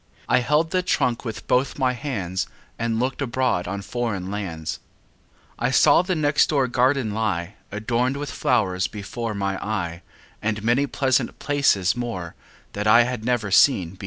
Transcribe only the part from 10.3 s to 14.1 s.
And many pleasant places more That I had never seen before.